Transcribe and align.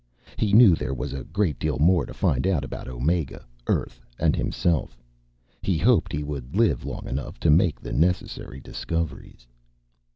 He 0.35 0.51
knew 0.51 0.73
there 0.73 0.95
was 0.95 1.13
a 1.13 1.25
great 1.25 1.59
deal 1.59 1.77
more 1.77 2.07
to 2.07 2.11
find 2.15 2.47
out 2.47 2.63
about 2.63 2.87
Omega, 2.87 3.45
Earth, 3.67 4.01
and 4.17 4.35
himself. 4.35 4.97
He 5.61 5.77
hoped 5.77 6.11
he 6.11 6.23
would 6.23 6.55
live 6.55 6.83
long 6.85 7.07
enough 7.07 7.39
to 7.41 7.51
make 7.51 7.79
the 7.79 7.93
necessary 7.93 8.59
discoveries. 8.59 9.45